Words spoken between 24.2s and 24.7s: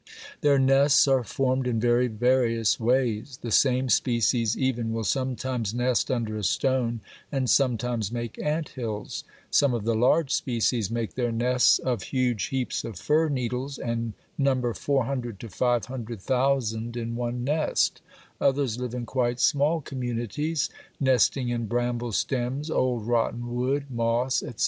etc.